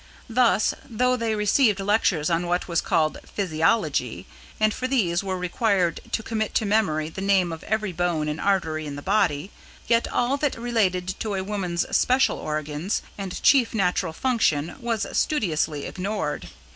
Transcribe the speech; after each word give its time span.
Thus, 0.27 0.73
though 0.89 1.15
they 1.15 1.35
received 1.35 1.79
lectures 1.79 2.31
on 2.31 2.47
what 2.47 2.67
was 2.67 2.81
called 2.81 3.19
"Physiology", 3.23 4.25
and 4.59 4.73
for 4.73 4.87
these 4.87 5.23
were 5.23 5.37
required 5.37 5.99
to 6.11 6.23
commit 6.23 6.55
to 6.55 6.65
memory 6.65 7.07
the 7.09 7.21
name 7.21 7.51
of 7.51 7.63
every 7.65 7.91
bone 7.91 8.27
and 8.27 8.41
artery 8.41 8.87
in 8.87 8.95
the 8.95 9.03
body, 9.03 9.51
yet 9.87 10.07
all 10.11 10.37
that 10.37 10.57
related 10.57 11.13
to 11.19 11.35
a 11.35 11.43
woman's 11.43 11.85
special 11.95 12.39
organs 12.39 13.03
and 13.15 13.43
chief 13.43 13.75
natural 13.75 14.11
function 14.11 14.75
was 14.79 15.05
studiously 15.15 15.85
ignored. 15.85 16.49